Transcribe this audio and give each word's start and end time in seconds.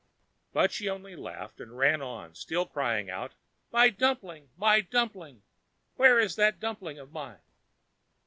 But 0.51 0.71
she 0.71 0.89
only 0.89 1.15
laughed 1.15 1.59
and 1.59 1.77
ran 1.77 2.01
on, 2.01 2.33
still 2.33 2.65
crying 2.65 3.07
out: 3.07 3.35
"My 3.71 3.91
dumpling! 3.91 4.49
my 4.57 4.81
dumpling! 4.81 5.43
Where 5.95 6.19
is 6.19 6.35
that 6.37 6.59
dumpling 6.59 6.97
of 6.97 7.11
mine?" 7.11 7.37